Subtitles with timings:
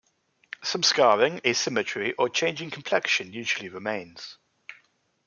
[0.63, 4.39] Some scarring, asymmetry or change in complexion usually remains.